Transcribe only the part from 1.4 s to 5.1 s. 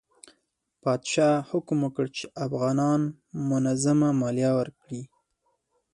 حکم وکړ چې افغانان منظمه مالیه ورکړي.